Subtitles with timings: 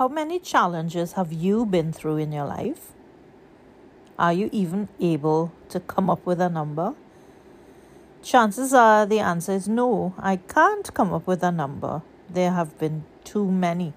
[0.00, 2.92] How many challenges have you been through in your life?
[4.18, 6.94] Are you even able to come up with a number?
[8.22, 12.00] Chances are the answer is no, I can't come up with a number.
[12.30, 13.92] There have been too many.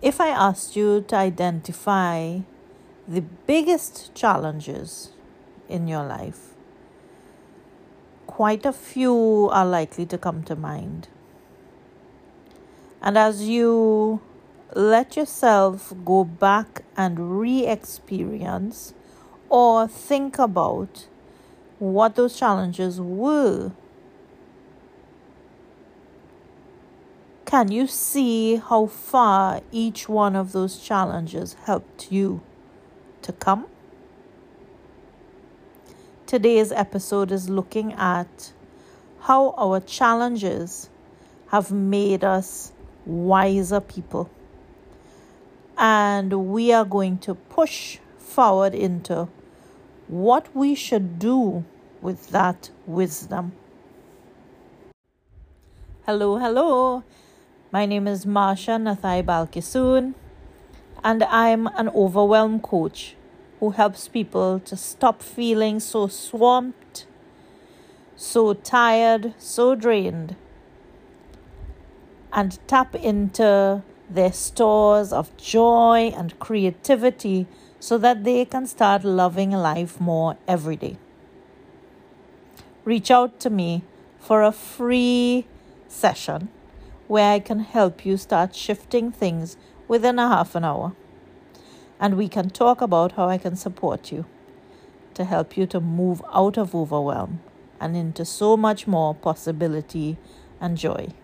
[0.00, 2.38] If I asked you to identify
[3.06, 5.10] the biggest challenges
[5.68, 6.54] in your life,
[8.26, 11.08] quite a few are likely to come to mind.
[13.02, 14.20] And as you
[14.74, 18.94] let yourself go back and re experience
[19.48, 21.06] or think about
[21.78, 23.72] what those challenges were,
[27.44, 32.40] can you see how far each one of those challenges helped you
[33.22, 33.66] to come?
[36.26, 38.52] Today's episode is looking at
[39.20, 40.90] how our challenges
[41.50, 42.72] have made us
[43.06, 44.28] wiser people.
[45.78, 49.28] And we are going to push forward into
[50.08, 51.64] what we should do
[52.02, 53.52] with that wisdom.
[56.04, 57.04] Hello, hello.
[57.72, 60.14] My name is Marcia Nathai Balkissoon,
[61.02, 63.16] and I'm an overwhelmed coach
[63.58, 67.06] who helps people to stop feeling so swamped,
[68.14, 70.36] so tired, so drained,
[72.36, 77.46] and tap into their stores of joy and creativity
[77.80, 80.98] so that they can start loving life more every day.
[82.84, 83.82] Reach out to me
[84.20, 85.46] for a free
[85.88, 86.50] session
[87.08, 89.56] where I can help you start shifting things
[89.88, 90.94] within a half an hour
[91.98, 94.26] and we can talk about how I can support you
[95.14, 97.40] to help you to move out of overwhelm
[97.80, 100.18] and into so much more possibility
[100.60, 101.14] and joy.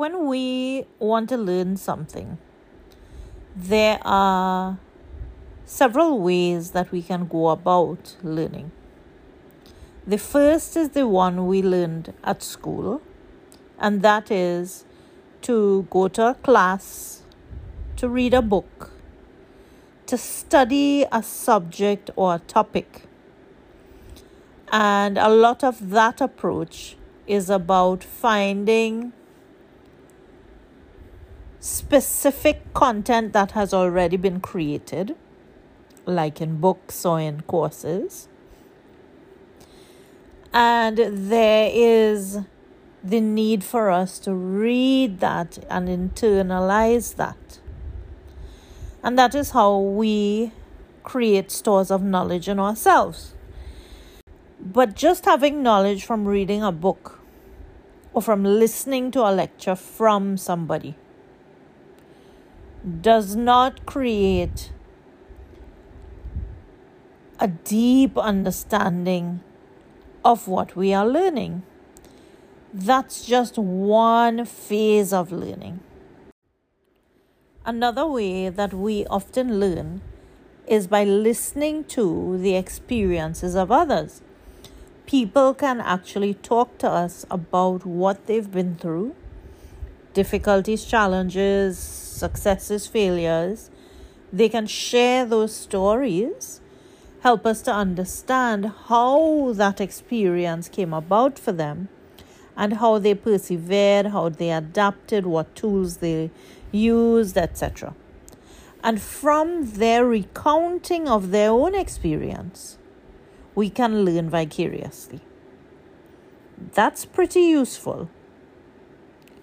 [0.00, 2.38] When we want to learn something,
[3.54, 4.78] there are
[5.66, 8.70] several ways that we can go about learning.
[10.06, 13.02] The first is the one we learned at school,
[13.78, 14.86] and that is
[15.42, 17.20] to go to a class,
[17.96, 18.92] to read a book,
[20.06, 23.02] to study a subject or a topic.
[24.72, 26.96] And a lot of that approach
[27.26, 29.12] is about finding
[31.60, 35.14] specific content that has already been created,
[36.06, 38.28] like in books or in courses.
[40.52, 42.38] And there is
[43.04, 47.60] the need for us to read that and internalize that.
[49.02, 50.52] And that is how we
[51.02, 53.34] create stores of knowledge in ourselves.
[54.58, 57.20] But just having knowledge from reading a book
[58.12, 60.96] or from listening to a lecture from somebody
[62.82, 64.72] does not create
[67.38, 69.40] a deep understanding
[70.24, 71.62] of what we are learning.
[72.72, 75.80] That's just one phase of learning.
[77.64, 80.00] Another way that we often learn
[80.66, 84.22] is by listening to the experiences of others.
[85.04, 89.14] People can actually talk to us about what they've been through
[90.14, 93.70] difficulties, challenges, successes, failures.
[94.32, 96.60] They can share those stories,
[97.20, 101.88] help us to understand how that experience came about for them
[102.56, 106.30] and how they persevered, how they adapted, what tools they
[106.72, 107.94] used, etc.
[108.82, 112.78] And from their recounting of their own experience,
[113.54, 115.20] we can learn vicariously.
[116.74, 118.08] That's pretty useful.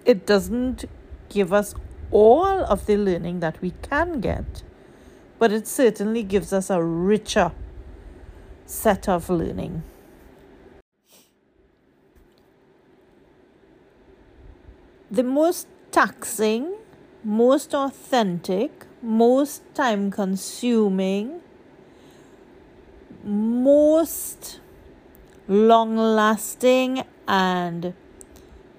[0.08, 0.86] It doesn't
[1.28, 1.74] give us
[2.10, 4.64] all of the learning that we can get,
[5.38, 7.52] but it certainly gives us a richer
[8.66, 9.84] set of learning.
[15.10, 16.74] The most taxing
[17.24, 21.40] most authentic, most time consuming,
[23.24, 24.60] most
[25.46, 27.94] long lasting, and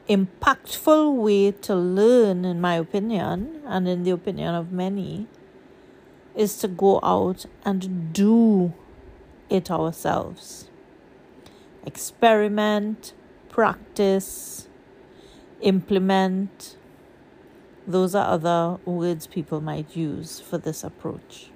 [0.10, 5.28] impactful way to learn, in my opinion, and in the opinion of many,
[6.36, 8.74] is to go out and do
[9.50, 10.70] it ourselves.
[11.86, 13.14] Experiment,
[13.50, 14.68] practice,
[15.62, 16.78] implement
[17.90, 21.50] those are other words people might use for this approach.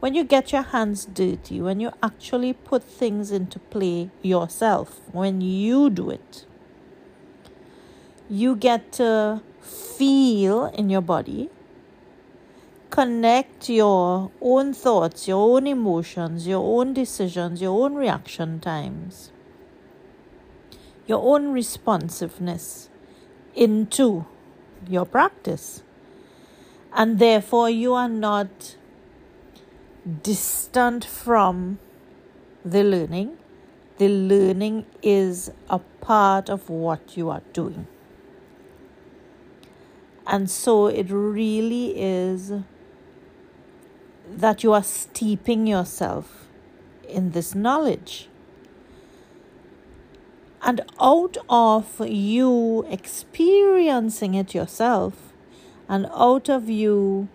[0.00, 5.40] When you get your hands dirty, when you actually put things into play yourself, when
[5.40, 6.44] you do it,
[8.28, 11.50] you get to feel in your body,
[12.90, 19.30] connect your own thoughts, your own emotions, your own decisions, your own reaction times,
[21.06, 22.88] your own responsiveness
[23.54, 24.26] into
[24.88, 25.82] your practice.
[26.92, 28.76] And therefore, you are not
[30.22, 31.78] distant from
[32.64, 33.36] the learning.
[33.98, 37.86] The learning is a part of what you are doing.
[40.28, 42.52] And so it really is
[44.30, 46.48] that you are steeping yourself
[47.08, 48.28] in this knowledge.
[50.60, 55.32] And out of you experiencing it yourself,
[55.88, 57.28] and out of you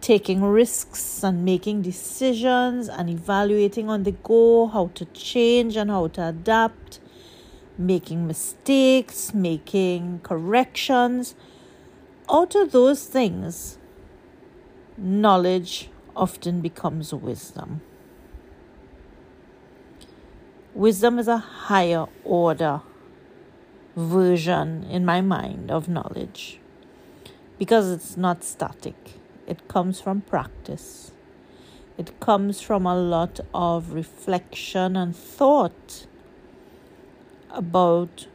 [0.00, 6.06] taking risks and making decisions and evaluating on the go how to change and how
[6.06, 7.00] to adapt,
[7.76, 11.34] making mistakes, making corrections.
[12.30, 13.78] Out of those things,
[14.96, 17.80] knowledge often becomes wisdom.
[20.74, 22.82] Wisdom is a higher order
[23.96, 26.60] version in my mind of knowledge
[27.58, 31.12] because it's not static it comes from practice.
[31.96, 36.06] It comes from a lot of reflection and thought
[37.50, 38.26] about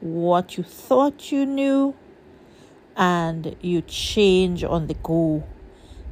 [0.00, 1.94] what you thought you knew
[2.96, 5.44] and you change on the go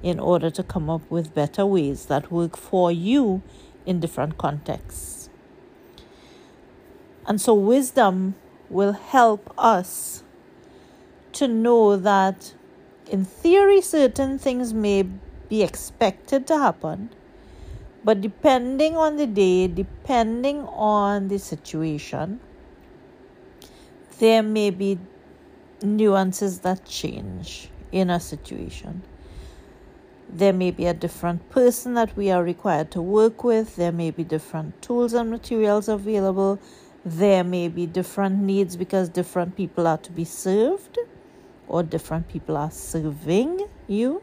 [0.02, 3.42] in order to come up with better ways that work for you
[3.86, 5.30] in different contexts.
[7.26, 8.34] And so, wisdom
[8.68, 10.22] will help us
[11.32, 12.54] to know that
[13.10, 15.04] in theory, certain things may
[15.48, 17.10] be expected to happen,
[18.02, 22.40] but depending on the day, depending on the situation,
[24.18, 24.98] there may be
[25.84, 29.02] nuances that change in a situation.
[30.28, 33.76] There may be a different person that we are required to work with.
[33.76, 36.58] There may be different tools and materials available.
[37.04, 40.98] There may be different needs because different people are to be served
[41.68, 44.22] or different people are serving you.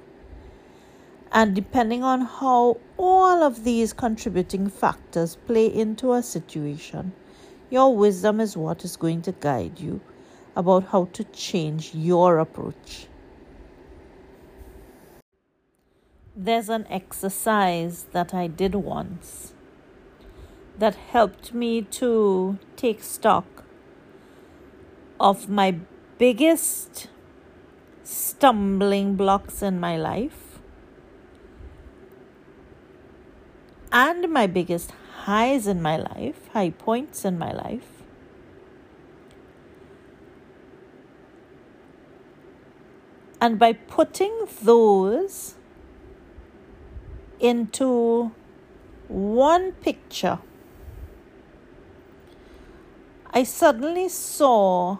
[1.31, 7.13] And depending on how all of these contributing factors play into a situation,
[7.69, 10.01] your wisdom is what is going to guide you
[10.55, 13.07] about how to change your approach.
[16.35, 19.53] There's an exercise that I did once
[20.77, 23.63] that helped me to take stock
[25.19, 25.77] of my
[26.17, 27.07] biggest
[28.03, 30.59] stumbling blocks in my life
[33.91, 34.91] and my biggest
[35.25, 38.00] highs in my life, high points in my life.
[43.41, 45.55] And by putting those
[47.39, 48.31] into
[49.07, 50.37] one picture,
[53.33, 54.99] I suddenly saw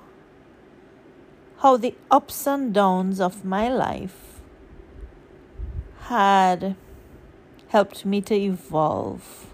[1.59, 4.41] how the ups and downs of my life
[6.05, 6.75] had
[7.67, 9.51] helped me to evolve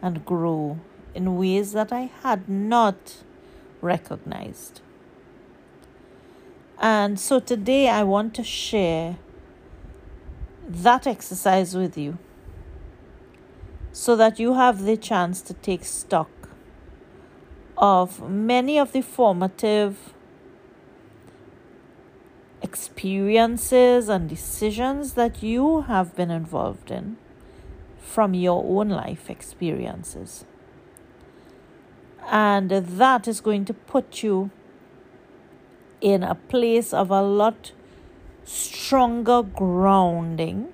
[0.00, 0.78] and grow
[1.12, 3.16] in ways that I had not
[3.80, 4.80] recognized.
[6.82, 9.16] And so today I want to share
[10.68, 12.18] that exercise with you
[13.92, 16.28] so that you have the chance to take stock
[17.78, 20.12] of many of the formative
[22.60, 27.16] experiences and decisions that you have been involved in
[28.00, 30.44] from your own life experiences.
[32.28, 34.50] And that is going to put you
[36.02, 37.72] in a place of a lot
[38.44, 40.68] stronger grounding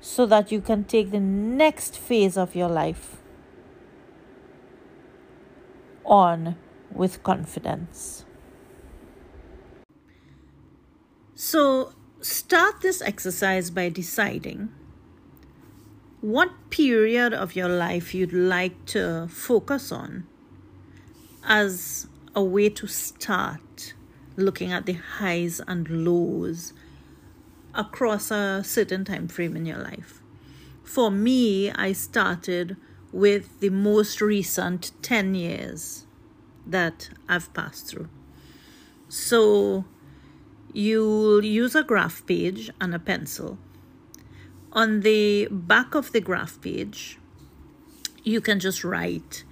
[0.00, 3.18] so that you can take the next phase of your life
[6.04, 6.56] on
[6.90, 8.24] with confidence.
[11.34, 14.70] So, start this exercise by deciding
[16.20, 20.26] what period of your life you'd like to focus on
[21.44, 23.94] as a way to start
[24.36, 26.72] looking at the highs and lows
[27.74, 30.22] across a certain time frame in your life.
[30.82, 32.76] For me, I started
[33.12, 36.06] with the most recent 10 years
[36.66, 38.08] that I've passed through.
[39.08, 39.84] So
[40.72, 43.58] you'll use a graph page and a pencil.
[44.72, 47.18] On the back of the graph page,
[48.24, 49.44] you can just write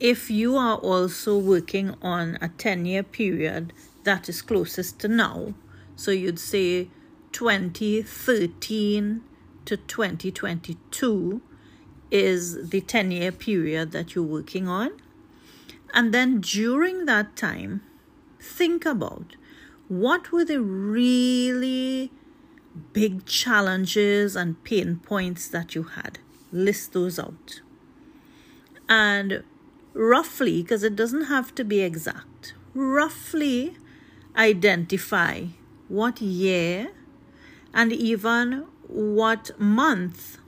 [0.00, 3.72] if you are also working on a 10 year period
[4.04, 5.54] that is closest to now,
[5.96, 6.88] so you'd say
[7.32, 9.22] 2013
[9.64, 11.42] to 2022
[12.10, 14.90] is the 10 year period that you're working on.
[15.92, 17.82] And then during that time,
[18.40, 19.36] think about
[19.88, 22.12] what were the really
[22.92, 26.18] big challenges and pain points that you had.
[26.52, 27.60] List those out.
[28.88, 29.42] And
[29.94, 33.76] roughly, because it doesn't have to be exact, roughly
[34.36, 35.44] identify
[35.88, 36.92] what year
[37.74, 40.38] and even what month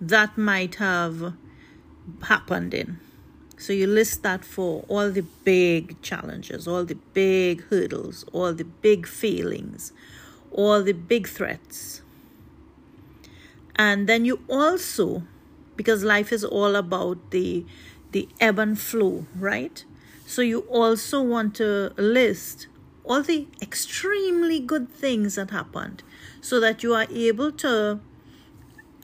[0.00, 1.34] that might have
[2.24, 2.98] happened in.
[3.56, 8.64] So you list that for all the big challenges, all the big hurdles, all the
[8.64, 9.92] big feelings,
[10.50, 12.02] all the big threats.
[13.76, 15.22] And then you also,
[15.76, 17.64] because life is all about the
[18.12, 19.84] the ebb and flow, right?
[20.24, 22.68] So you also want to list
[23.04, 26.02] all the extremely good things that happened
[26.40, 28.00] so that you are able to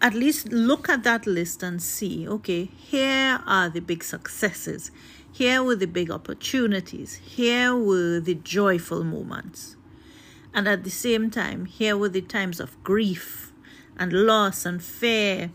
[0.00, 4.90] at least look at that list and see okay, here are the big successes,
[5.32, 9.76] here were the big opportunities, here were the joyful moments.
[10.54, 13.52] And at the same time, here were the times of grief
[13.98, 15.50] and loss and fear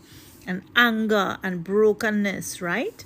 [0.46, 3.04] and anger and brokenness, right?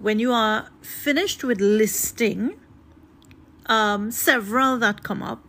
[0.00, 2.58] When you are finished with listing
[3.66, 5.46] um, several that come up,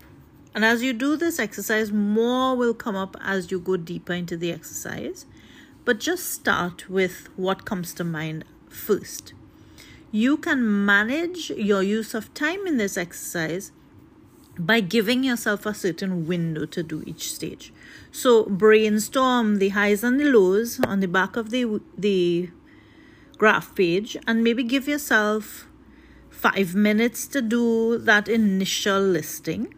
[0.53, 4.35] and as you do this exercise, more will come up as you go deeper into
[4.35, 5.25] the exercise.
[5.85, 9.33] But just start with what comes to mind first.
[10.11, 13.71] You can manage your use of time in this exercise
[14.59, 17.71] by giving yourself a certain window to do each stage.
[18.11, 22.49] So brainstorm the highs and the lows on the back of the the
[23.41, 25.67] graph page and maybe give yourself
[26.29, 29.73] 5 minutes to do that initial listing.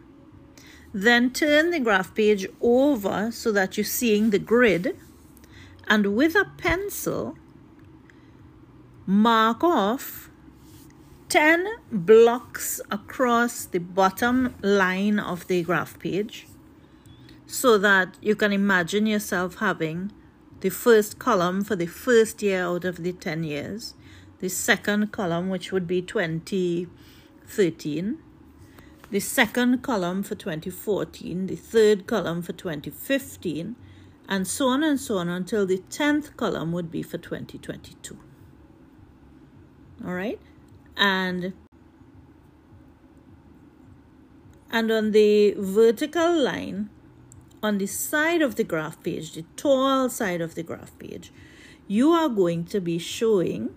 [0.92, 4.94] Then turn the graph page over so that you're seeing the grid.
[5.88, 7.38] And with a pencil,
[9.06, 10.28] mark off
[11.30, 16.46] 10 blocks across the bottom line of the graph page
[17.46, 20.12] so that you can imagine yourself having
[20.64, 23.92] the first column for the first year out of the 10 years,
[24.38, 28.18] the second column, which would be 2013,
[29.10, 33.76] the second column for 2014, the third column for 2015,
[34.26, 38.16] and so on and so on until the 10th column would be for 2022.
[40.02, 40.40] All right?
[40.96, 41.52] And
[44.70, 46.88] and on the vertical line
[47.64, 51.32] on the side of the graph page, the tall side of the graph page,
[51.88, 53.74] you are going to be showing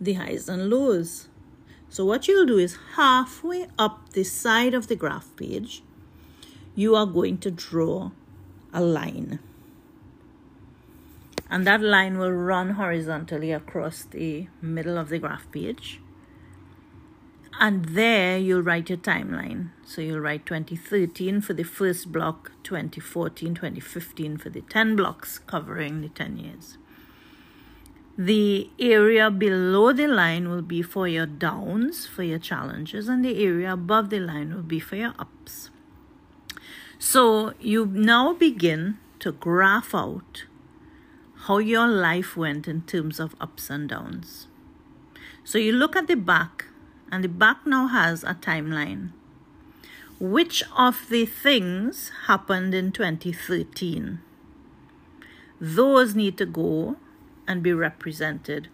[0.00, 1.28] the highs and lows
[1.96, 5.82] so what you'll do is halfway up the side of the graph page,
[6.74, 8.10] you are going to draw
[8.72, 9.38] a line.
[11.48, 16.00] And that line will run horizontally across the middle of the graph page.
[17.58, 19.70] And there you'll write your timeline.
[19.84, 26.02] So you'll write 2013 for the first block, 2014, 2015 for the 10 blocks covering
[26.02, 26.76] the 10 years.
[28.18, 33.44] The area below the line will be for your downs, for your challenges, and the
[33.44, 35.70] area above the line will be for your ups.
[36.98, 40.44] So you now begin to graph out
[41.40, 44.46] how your life went in terms of ups and downs.
[45.44, 46.66] So you look at the back,
[47.10, 49.10] and the back now has a timeline.
[50.18, 54.20] Which of the things happened in 2013?
[55.60, 56.96] Those need to go
[57.46, 58.68] and be represented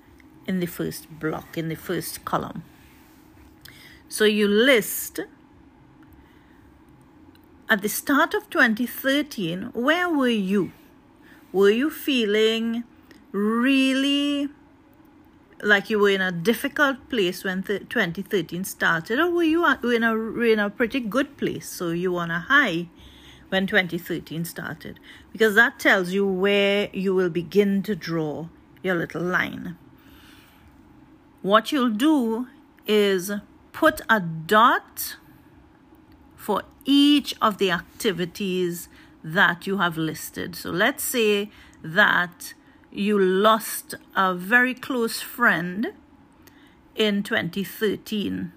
[0.47, 2.65] in the first block, in the first column.
[4.09, 5.21] So you list
[7.69, 10.73] at the start of 2013, where were you?
[11.53, 12.85] Were you feeling
[13.31, 14.49] really
[15.63, 20.41] like you were in a difficult place when 2013 started, or were you in a,
[20.41, 21.69] in a pretty good place?
[21.69, 22.89] So you on a high
[23.49, 24.99] when 2013 started,
[25.31, 28.49] because that tells you where you will begin to draw
[28.83, 29.77] your little line.
[31.43, 32.49] What you'll do
[32.87, 33.31] is
[33.73, 35.17] put a dot
[36.37, 38.89] for each of the activities
[39.23, 40.57] that you have listed.
[40.57, 41.51] So let's say
[41.83, 42.55] that
[42.93, 45.93] you lost a very close friend
[46.95, 48.53] in 2013.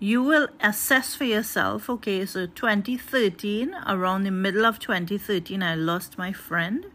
[0.00, 6.18] You will assess for yourself, okay, so 2013, around the middle of 2013, I lost
[6.18, 6.86] my friend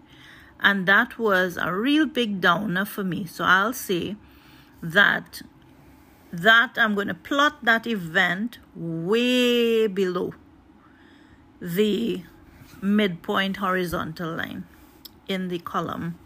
[0.59, 3.25] And that was a real big downer for me.
[3.25, 4.15] So I'll say
[4.81, 5.41] that
[6.31, 10.33] that I'm going to plot that event way below
[11.61, 12.23] the
[12.81, 14.65] midpoint horizontal line
[15.27, 16.17] in the column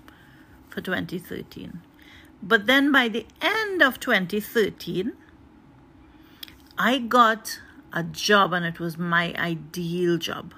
[0.69, 1.81] for 2013.
[2.41, 5.13] But then by the end of 2013,
[6.77, 7.59] I got
[7.91, 10.53] a job and it was my ideal job.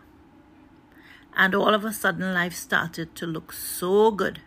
[1.35, 4.41] And all of a sudden, life started to look so good.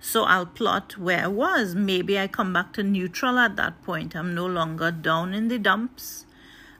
[0.00, 1.74] So I'll plot where I was.
[1.74, 4.14] Maybe I come back to neutral at that point.
[4.14, 6.26] I'm no longer down in the dumps.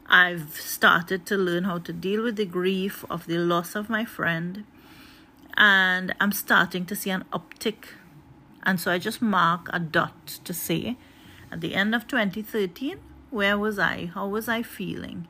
[0.06, 4.04] I've started to learn how to deal with the grief of the loss of my
[4.04, 4.64] friend.
[5.58, 7.88] And I'm starting to see an uptick.
[8.62, 10.96] And so I just mark a dot to say
[11.50, 13.00] at the end of 2013,
[13.30, 14.10] where was I?
[14.14, 15.26] How was I feeling?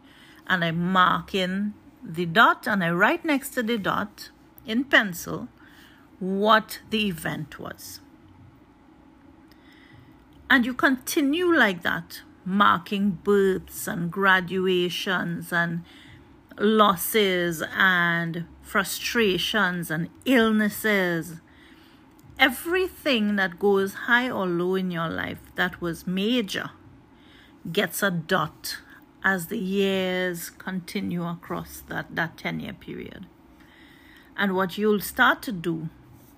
[0.47, 4.29] And I mark in the dot and I write next to the dot
[4.67, 5.49] in pencil
[6.21, 8.01] what the event was.
[10.51, 15.85] And you continue like that, marking births and graduations and
[16.59, 21.41] losses and frustrations and illnesses.
[22.39, 26.71] Everything that goes high or low in your life that was major
[27.73, 28.79] gets a dot
[29.25, 33.27] as the years continue across that, that 10 year period.
[34.37, 35.89] And what you'll start to do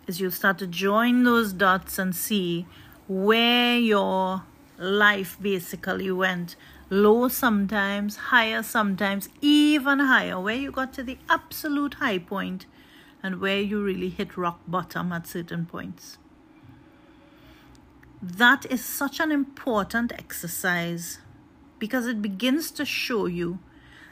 [0.06, 2.66] is you'll start to join those dots and see
[3.06, 4.42] where your
[4.78, 6.56] life basically went
[6.90, 12.66] low sometimes, higher sometimes, even higher, where you got to the absolute high point
[13.22, 16.18] and where you really hit rock bottom at certain points.
[18.20, 21.20] That is such an important exercise
[21.78, 23.60] because it begins to show you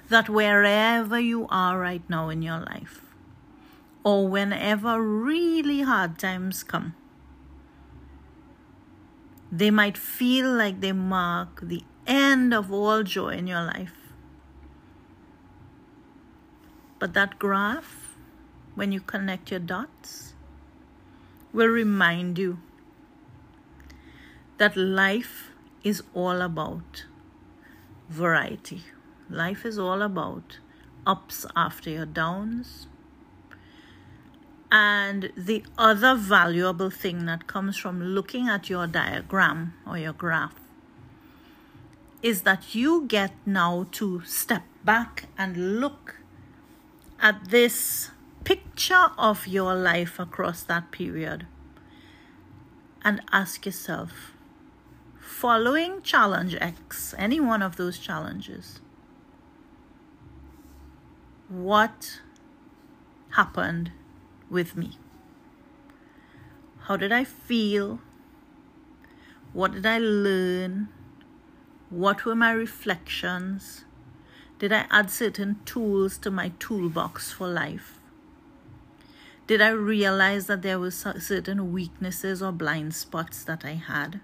[0.08, 3.02] that wherever you are right now in your life,
[4.04, 6.94] or whenever really hard times come.
[9.52, 13.92] They might feel like they mark the end of all joy in your life.
[16.98, 18.16] But that graph,
[18.74, 20.34] when you connect your dots,
[21.52, 22.58] will remind you
[24.56, 25.50] that life
[25.84, 27.04] is all about
[28.08, 28.82] variety.
[29.30, 30.58] Life is all about
[31.06, 32.88] ups after your downs,
[34.72, 40.67] and the other valuable thing that comes from looking at your diagram or your graph
[42.22, 46.16] is that you get now to step back and look
[47.20, 48.10] at this
[48.44, 51.46] picture of your life across that period
[53.02, 54.32] and ask yourself
[55.18, 58.80] following challenge X, any one of those challenges,
[61.48, 62.20] what
[63.30, 63.92] happened
[64.50, 64.98] with me.
[66.80, 68.00] How did I feel?
[69.52, 70.88] What did I learn?
[71.90, 73.84] What were my reflections?
[74.58, 77.98] Did I add certain tools to my toolbox for life?
[79.46, 84.20] Did I realize that there were certain weaknesses or blind spots that I had?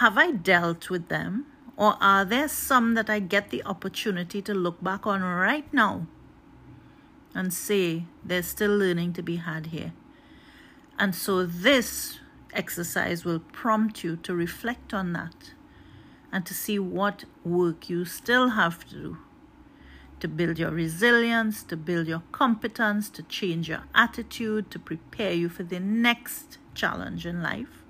[0.00, 1.46] Have I dealt with them?
[1.76, 6.06] Or are there some that I get the opportunity to look back on right now
[7.34, 9.92] and say there's still learning to be had here.
[10.98, 12.20] And so this
[12.52, 15.52] exercise will prompt you to reflect on that
[16.34, 19.18] and to see what work you still have to do
[20.20, 25.50] to build your resilience, to build your competence, to change your attitude, to prepare you
[25.50, 27.82] for the next challenge in life,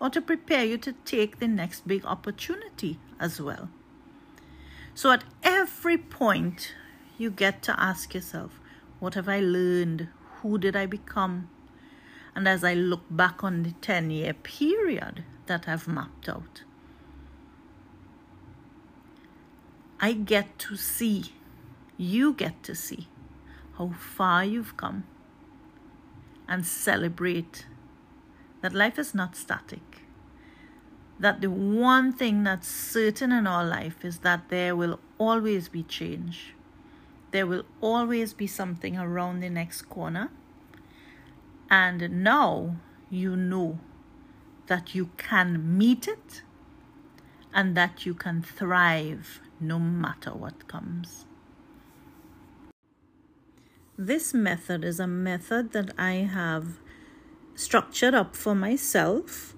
[0.00, 3.68] or to prepare you to take the next big opportunity as well.
[4.94, 6.72] So at every point,
[7.18, 8.60] you get to ask yourself,
[9.00, 10.06] what have I learned?
[10.42, 11.50] Who did I become?
[12.36, 16.62] And as I look back on the 10 year period that I've mapped out,
[20.02, 21.32] I get to see,
[21.96, 23.08] you get to see
[23.78, 25.04] how far you've come
[26.46, 27.66] and celebrate
[28.60, 30.02] that life is not static.
[31.18, 35.82] That the one thing that's certain in our life is that there will always be
[35.84, 36.54] change
[37.32, 40.30] there will always be something around the next corner.
[41.68, 42.76] And now
[43.10, 43.80] you know
[44.66, 46.42] that you can meet it
[47.52, 51.26] and that you can thrive no matter what comes.
[53.96, 56.80] This method is a method that I have
[57.54, 59.54] structured up for myself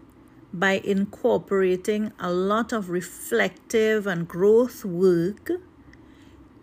[0.53, 5.51] by incorporating a lot of reflective and growth work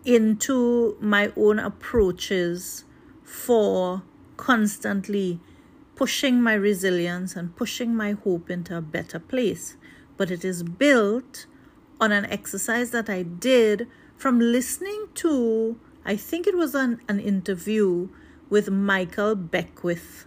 [0.05, 2.85] into my own approaches
[3.23, 4.03] for
[4.37, 5.39] constantly
[5.95, 9.75] pushing my resilience and pushing my hope into a better place.
[10.17, 11.45] But it is built
[12.01, 13.87] on an exercise that I did
[14.17, 18.09] from listening to, I think it was an, an interview
[18.49, 20.25] with Michael Beckwith.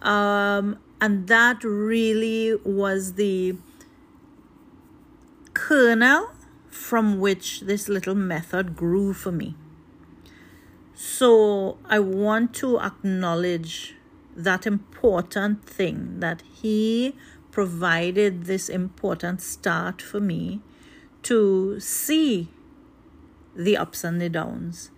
[0.00, 3.56] Um, and that really was the
[5.52, 6.30] kernel
[6.68, 9.54] from which this little method grew for me.
[10.94, 13.94] So I want to acknowledge
[14.34, 17.14] that important thing that he
[17.56, 20.60] provided this important start for me
[21.22, 22.48] to see
[23.56, 24.90] the ups and the downs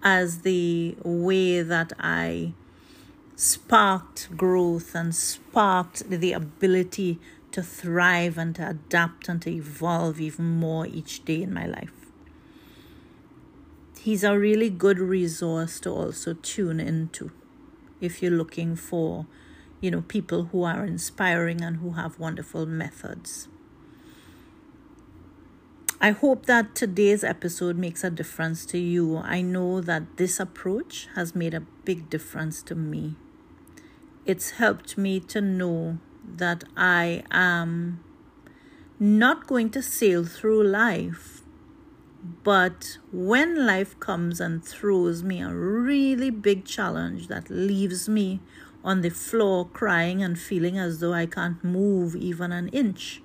[0.00, 2.52] as the way that I
[3.34, 7.18] sparked growth and sparked the ability
[7.50, 12.12] to thrive and to adapt and to evolve even more each day in my life.
[13.98, 17.32] He's a really good resource to also tune into
[18.00, 19.26] if you're looking for,
[19.84, 23.48] you know, people who are inspiring and who have wonderful methods.
[26.00, 29.18] I hope that today's episode makes a difference to you.
[29.18, 33.16] I know that this approach has made a big difference to me.
[34.24, 35.98] It's helped me to know
[36.34, 38.02] that I am
[38.98, 41.42] not going to sail through life,
[42.42, 48.40] but when life comes and throws me a really big challenge that leaves me
[48.84, 53.22] on the floor crying and feeling as though I can't move even an inch,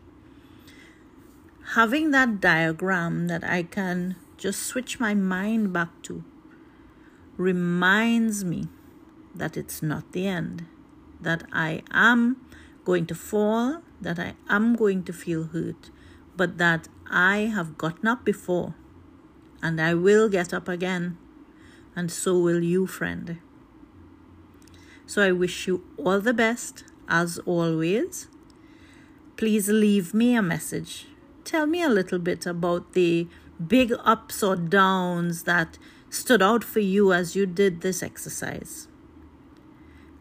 [1.76, 6.24] having that diagram that I can just switch my mind back to
[7.36, 8.67] reminds me
[9.36, 10.65] that it's not the end,
[11.22, 12.38] that I am
[12.86, 15.91] going to fall, that I am going to feel hurt,
[16.36, 18.76] but that I have gotten up before
[19.62, 21.17] and I will get up again,
[21.95, 23.39] and so will you, friend.
[25.10, 28.28] So I wish you all the best as always.
[29.38, 31.08] Please leave me a message.
[31.43, 33.28] Tell me a little bit about the
[33.67, 35.80] big ups or downs that
[36.12, 38.88] stood out for you as you did this exercise.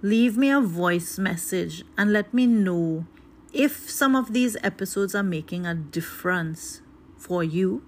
[0.01, 3.05] Leave me a voice message and let me know
[3.53, 6.81] if some of these episodes are making a difference
[7.15, 7.83] for you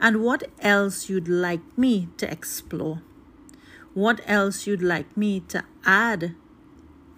[0.00, 3.02] and what else you'd like me to explore.
[3.94, 6.34] What else you'd like me to add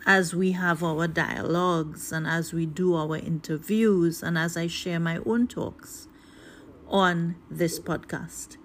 [0.07, 5.01] as we have our dialogues and as we do our interviews and as I share
[5.01, 6.09] my own talks
[6.89, 8.57] on this podcast.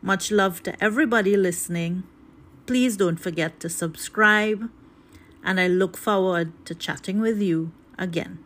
[0.00, 2.04] Much love to everybody listening.
[2.66, 4.70] Please don't forget to subscribe,
[5.42, 8.45] and I look forward to chatting with you again.